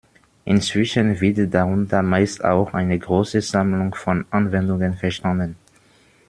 Inzwischen 0.45 1.21
wird 1.21 1.53
darunter 1.53 2.01
meist 2.01 2.43
auch 2.43 2.73
eine 2.73 2.97
große 2.97 3.39
Sammlung 3.39 3.93
von 3.93 4.25
Anwendungen 4.31 4.95
verstanden. 4.95 5.57